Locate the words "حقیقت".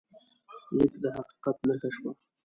1.15-1.57